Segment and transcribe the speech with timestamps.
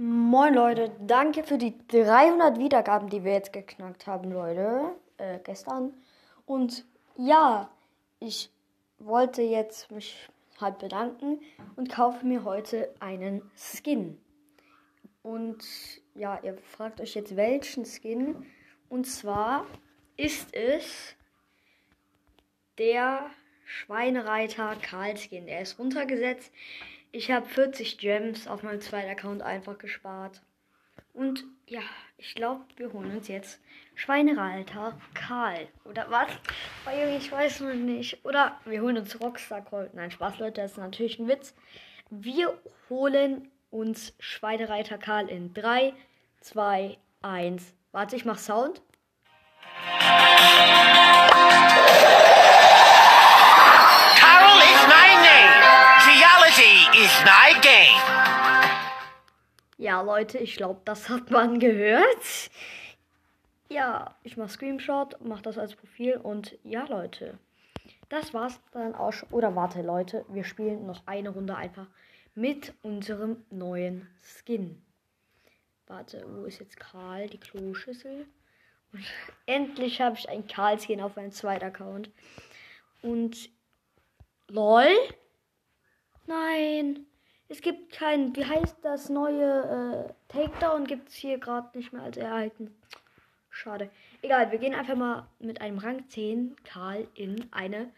[0.00, 5.92] Moin Leute, danke für die 300 Wiedergaben, die wir jetzt geknackt haben, Leute, äh, gestern.
[6.46, 6.84] Und
[7.16, 7.68] ja,
[8.20, 8.48] ich
[9.00, 10.28] wollte jetzt mich
[10.60, 11.40] halt bedanken
[11.74, 14.16] und kaufe mir heute einen Skin.
[15.24, 15.64] Und
[16.14, 18.46] ja, ihr fragt euch jetzt welchen Skin.
[18.88, 19.66] Und zwar
[20.16, 21.16] ist es
[22.78, 23.28] der
[23.64, 25.48] Schweinereiter Karl Skin.
[25.48, 26.52] Er ist runtergesetzt.
[27.10, 30.42] Ich habe 40 Gems auf meinem zweiten Account einfach gespart.
[31.14, 31.80] Und ja,
[32.18, 33.60] ich glaube, wir holen uns jetzt
[33.94, 35.68] Schweinereiter Karl.
[35.84, 36.28] Oder was?
[37.16, 38.24] Ich weiß noch nicht.
[38.24, 39.94] Oder wir holen uns Rockstar Colt.
[39.94, 41.54] Nein, Spaß, Leute, das ist natürlich ein Witz.
[42.10, 42.56] Wir
[42.90, 45.94] holen uns Schweinereiter Karl in 3,
[46.40, 47.74] 2, 1.
[47.90, 48.82] Warte, ich mach Sound.
[59.78, 62.50] Ja, Leute, ich glaube, das hat man gehört.
[63.68, 67.38] Ja, ich mache Screenshot, mache das als Profil und ja, Leute.
[68.08, 69.28] Das war's dann auch schon.
[69.30, 71.86] Oder warte, Leute, wir spielen noch eine Runde einfach
[72.34, 74.82] mit unserem neuen Skin.
[75.86, 78.26] Warte, wo ist jetzt Karl, die Kloschüssel?
[78.92, 79.04] Und
[79.46, 82.10] endlich habe ich ein Karl-Skin auf meinem zweiten Account.
[83.02, 83.48] Und
[84.48, 84.88] LOL?
[86.26, 87.06] Nein.
[87.50, 90.86] Es gibt kein, wie heißt das neue äh, Takedown?
[90.86, 92.74] Gibt es hier gerade nicht mehr als erhalten.
[93.48, 93.90] Schade.
[94.20, 97.90] Egal, wir gehen einfach mal mit einem Rang 10 Karl in eine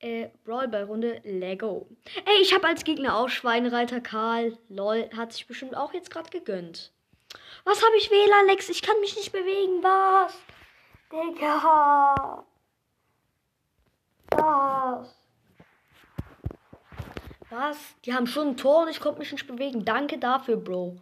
[0.00, 1.86] äh, Brawlball-Runde Lego.
[2.24, 4.58] Ey, ich habe als Gegner auch Schweinereiter Karl.
[4.68, 6.92] Lol, hat sich bestimmt auch jetzt gerade gegönnt.
[7.64, 8.68] Was habe ich WLAN, Lex?
[8.68, 9.82] Ich kann mich nicht bewegen.
[9.82, 10.36] Was?
[11.12, 12.44] Digga.
[14.30, 15.18] Was?
[17.50, 17.78] Was?
[18.04, 19.84] Die haben schon ein Tor und ich konnte mich nicht bewegen.
[19.84, 21.00] Danke dafür, Bro.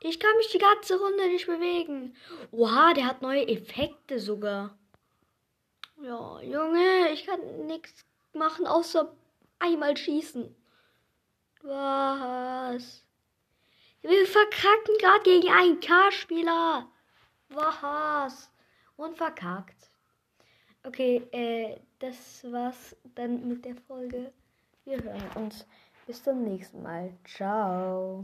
[0.00, 2.14] Ich kann mich die ganze Runde nicht bewegen.
[2.52, 4.76] Oha, der hat neue Effekte sogar.
[6.02, 8.04] Ja, Junge, ich kann nichts
[8.34, 9.10] machen, außer
[9.58, 10.54] einmal schießen.
[11.62, 13.02] Was?
[14.02, 16.88] Wir verkacken gerade gegen einen K-Spieler.
[17.48, 18.50] Was?
[18.96, 19.90] Und verkackt.
[20.84, 24.32] Okay, äh, das war's dann mit der Folge.
[24.86, 25.66] Wir hören uns
[26.06, 27.12] bis zum nächsten Mal.
[27.24, 28.14] Ciao.